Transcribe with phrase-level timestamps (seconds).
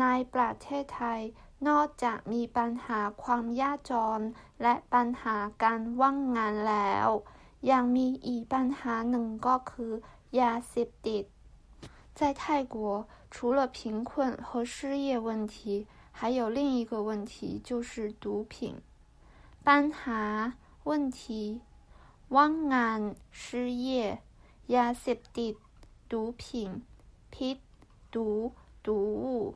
[0.00, 1.20] ในประเทศไทย
[1.68, 4.20] นอกจากมีปัญหาความยากจน
[4.62, 7.08] และปัญหาการว่างงานแล้ว
[7.70, 9.92] ยังมีอีกปัญหาหนึ่งก็คือ
[10.40, 11.24] ยาเสพติด
[12.18, 12.42] 在泰
[12.74, 12.76] 国，
[13.32, 14.10] 除了贫困
[14.46, 15.86] 和失业问题，
[16.18, 18.54] 还有另一个问题就是毒品。
[19.66, 20.22] ปัญหา
[20.88, 21.20] 问题
[22.34, 23.00] ว่างงาน
[23.40, 24.18] 失业
[24.74, 25.54] ยาเสพติด
[26.10, 26.42] 毒品
[27.32, 27.58] พิษ
[28.14, 28.52] 毒
[28.84, 28.88] 毒
[29.24, 29.54] 物